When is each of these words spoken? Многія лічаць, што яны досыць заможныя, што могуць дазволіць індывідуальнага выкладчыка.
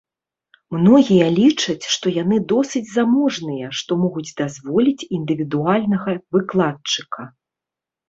Многія 0.77 1.27
лічаць, 1.39 1.85
што 1.97 2.05
яны 2.15 2.39
досыць 2.53 2.83
заможныя, 2.97 3.71
што 3.83 4.01
могуць 4.07 4.27
дазволіць 4.43 5.07
індывідуальнага 5.21 6.21
выкладчыка. 6.37 7.21